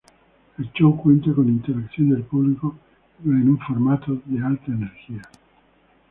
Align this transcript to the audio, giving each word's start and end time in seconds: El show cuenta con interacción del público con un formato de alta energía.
El 0.57 0.71
show 0.73 0.97
cuenta 0.99 1.31
con 1.31 1.47
interacción 1.47 2.09
del 2.09 2.23
público 2.23 2.73
con 3.23 3.35
un 3.35 3.59
formato 3.59 4.19
de 4.25 4.43
alta 4.43 4.71
energía. 4.71 5.21